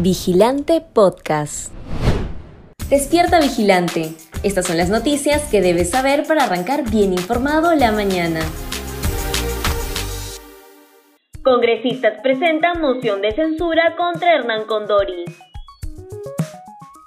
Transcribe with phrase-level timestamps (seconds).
[0.00, 1.72] Vigilante Podcast.
[2.90, 4.12] Despierta Vigilante.
[4.42, 8.40] Estas son las noticias que debes saber para arrancar bien informado la mañana.
[11.44, 15.24] Congresistas presentan moción de censura contra Hernán Condori.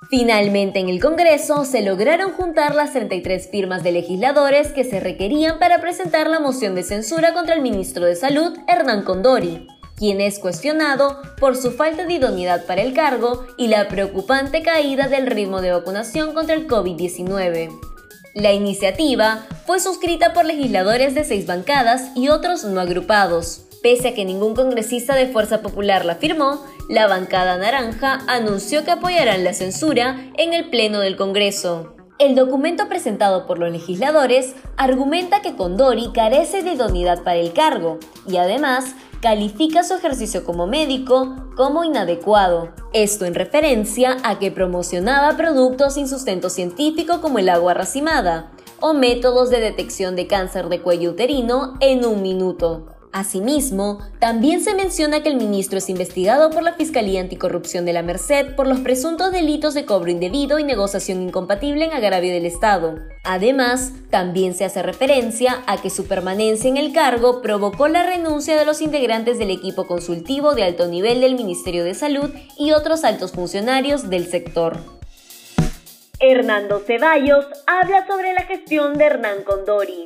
[0.09, 5.59] Finalmente en el Congreso se lograron juntar las 33 firmas de legisladores que se requerían
[5.59, 9.67] para presentar la moción de censura contra el ministro de Salud, Hernán Condori,
[9.97, 15.07] quien es cuestionado por su falta de idoneidad para el cargo y la preocupante caída
[15.07, 17.69] del ritmo de vacunación contra el COVID-19.
[18.35, 23.63] La iniciativa fue suscrita por legisladores de seis bancadas y otros no agrupados.
[23.81, 28.91] Pese a que ningún congresista de Fuerza Popular la firmó, la bancada naranja anunció que
[28.91, 31.95] apoyarán la censura en el Pleno del Congreso.
[32.19, 37.99] El documento presentado por los legisladores argumenta que Condori carece de idoneidad para el cargo
[38.27, 42.69] y además califica su ejercicio como médico como inadecuado.
[42.93, 48.93] Esto en referencia a que promocionaba productos sin sustento científico como el agua racimada o
[48.93, 52.96] métodos de detección de cáncer de cuello uterino en un minuto.
[53.17, 58.03] Asimismo, también se menciona que el ministro es investigado por la Fiscalía Anticorrupción de la
[58.03, 62.99] Merced por los presuntos delitos de cobro indebido y negociación incompatible en agravio del Estado.
[63.23, 68.55] Además, también se hace referencia a que su permanencia en el cargo provocó la renuncia
[68.55, 73.03] de los integrantes del equipo consultivo de alto nivel del Ministerio de Salud y otros
[73.03, 74.77] altos funcionarios del sector.
[76.19, 80.05] Hernando Ceballos habla sobre la gestión de Hernán Condori.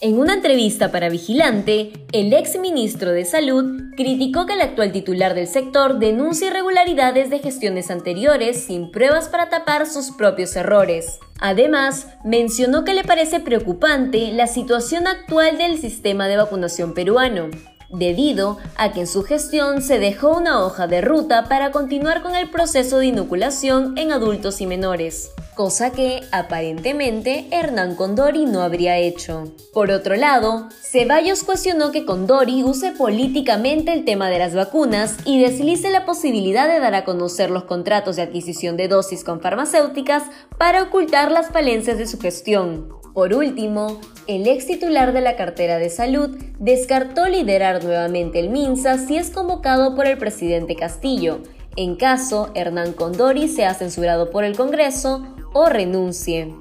[0.00, 5.34] En una entrevista para Vigilante, el ex ministro de Salud criticó que el actual titular
[5.34, 11.18] del sector denuncia irregularidades de gestiones anteriores sin pruebas para tapar sus propios errores.
[11.40, 17.48] Además, mencionó que le parece preocupante la situación actual del sistema de vacunación peruano,
[17.90, 22.36] debido a que en su gestión se dejó una hoja de ruta para continuar con
[22.36, 28.96] el proceso de inoculación en adultos y menores cosa que aparentemente Hernán Condori no habría
[28.98, 29.52] hecho.
[29.72, 35.42] Por otro lado, Ceballos cuestionó que Condori use políticamente el tema de las vacunas y
[35.42, 40.22] deslice la posibilidad de dar a conocer los contratos de adquisición de dosis con farmacéuticas
[40.58, 42.90] para ocultar las falencias de su gestión.
[43.12, 48.96] Por último, el ex titular de la cartera de salud descartó liderar nuevamente el MINSA
[48.96, 51.40] si es convocado por el presidente Castillo,
[51.78, 55.22] en caso Hernán Condori sea censurado por el Congreso
[55.52, 56.52] o renuncie.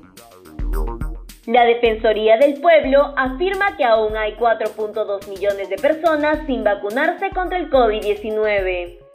[1.47, 7.57] La Defensoría del Pueblo afirma que aún hay 4.2 millones de personas sin vacunarse contra
[7.57, 9.06] el COVID-19.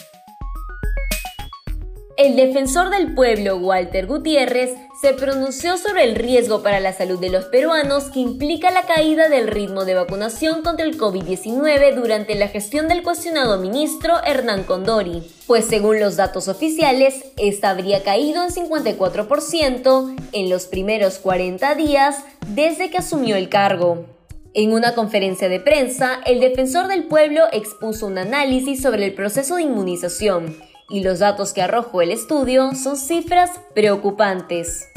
[2.23, 7.31] El defensor del pueblo, Walter Gutiérrez, se pronunció sobre el riesgo para la salud de
[7.31, 12.47] los peruanos que implica la caída del ritmo de vacunación contra el COVID-19 durante la
[12.47, 18.51] gestión del cuestionado ministro Hernán Condori, pues según los datos oficiales, esta habría caído en
[18.51, 24.07] 54% en los primeros 40 días desde que asumió el cargo.
[24.55, 29.57] En una conferencia de prensa, el defensor del pueblo expuso un análisis sobre el proceso
[29.57, 30.55] de inmunización
[30.93, 34.89] y los datos que arrojó el estudio son cifras preocupantes.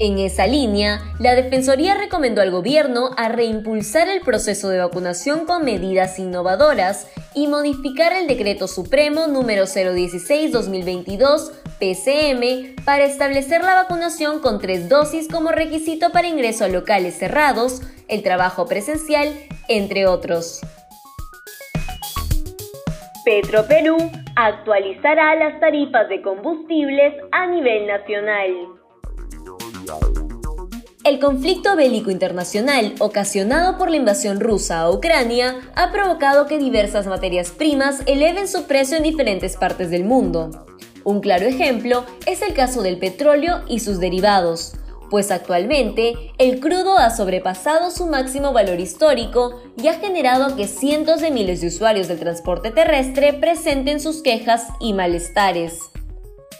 [0.00, 5.64] En esa línea, la Defensoría recomendó al gobierno a reimpulsar el proceso de vacunación con
[5.64, 14.60] medidas innovadoras y modificar el Decreto Supremo número 016-2022 PCM para establecer la vacunación con
[14.60, 19.34] tres dosis como requisito para ingreso a locales cerrados, el trabajo presencial,
[19.68, 20.60] entre otros.
[23.24, 23.98] Petro Perú
[24.38, 28.50] actualizará las tarifas de combustibles a nivel nacional.
[31.02, 37.08] El conflicto bélico internacional ocasionado por la invasión rusa a Ucrania ha provocado que diversas
[37.08, 40.66] materias primas eleven su precio en diferentes partes del mundo.
[41.02, 44.74] Un claro ejemplo es el caso del petróleo y sus derivados,
[45.10, 51.20] pues actualmente el crudo ha sobrepasado su máximo valor histórico y ha generado que cientos
[51.20, 55.90] de miles de usuarios del transporte terrestre presenten sus quejas y malestares.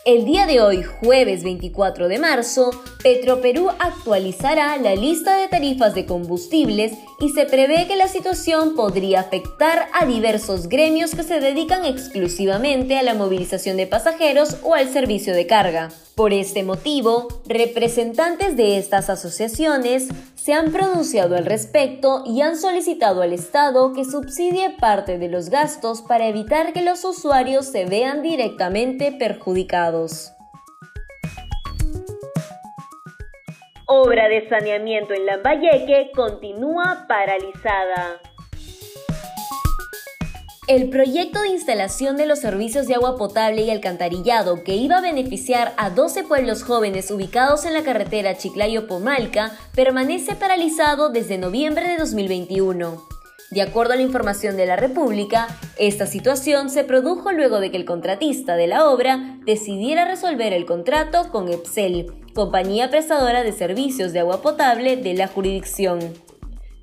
[0.04, 2.70] El día de hoy, jueves 24 de marzo,
[3.02, 9.20] Petroperú actualizará la lista de tarifas de combustibles y se prevé que la situación podría
[9.20, 14.88] afectar a diversos gremios que se dedican exclusivamente a la movilización de pasajeros o al
[14.88, 15.90] servicio de carga.
[16.18, 23.22] Por este motivo, representantes de estas asociaciones se han pronunciado al respecto y han solicitado
[23.22, 28.22] al Estado que subsidie parte de los gastos para evitar que los usuarios se vean
[28.22, 30.32] directamente perjudicados.
[33.86, 38.20] Obra de saneamiento en Lambayeque continúa paralizada.
[40.68, 45.00] El proyecto de instalación de los servicios de agua potable y alcantarillado que iba a
[45.00, 51.96] beneficiar a 12 pueblos jóvenes ubicados en la carretera Chiclayo-Pomalca permanece paralizado desde noviembre de
[51.96, 53.02] 2021.
[53.50, 55.48] De acuerdo a la información de la República,
[55.78, 60.66] esta situación se produjo luego de que el contratista de la obra decidiera resolver el
[60.66, 66.27] contrato con EPSEL, compañía prestadora de servicios de agua potable de la jurisdicción.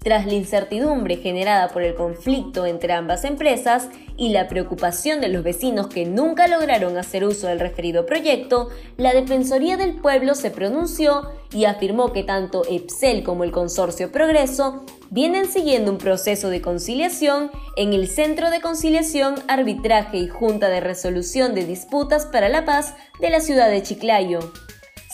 [0.06, 5.44] Tras la incertidumbre generada por el conflicto entre ambas empresas y la preocupación de los
[5.44, 11.31] vecinos que nunca lograron hacer uso del referido proyecto, la Defensoría del Pueblo se pronunció
[11.52, 17.50] y afirmó que tanto EPSEL como el Consorcio Progreso vienen siguiendo un proceso de conciliación
[17.75, 22.94] en el Centro de Conciliación, Arbitraje y Junta de Resolución de Disputas para la Paz
[23.19, 24.52] de la ciudad de Chiclayo.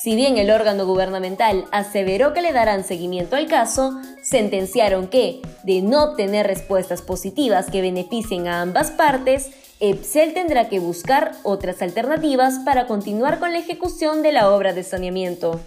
[0.01, 5.83] Si bien el órgano gubernamental aseveró que le darán seguimiento al caso, sentenciaron que, de
[5.83, 12.61] no obtener respuestas positivas que beneficien a ambas partes, EPSEL tendrá que buscar otras alternativas
[12.65, 15.59] para continuar con la ejecución de la obra de saneamiento.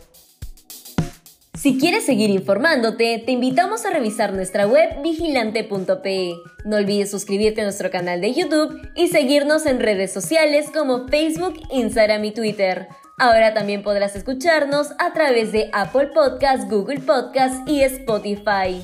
[1.56, 6.34] Si quieres seguir informándote, te invitamos a revisar nuestra web vigilante.pe.
[6.64, 11.54] No olvides suscribirte a nuestro canal de YouTube y seguirnos en redes sociales como Facebook,
[11.70, 12.88] Instagram y Twitter.
[13.16, 18.82] Ahora también podrás escucharnos a través de Apple Podcasts, Google Podcasts y Spotify.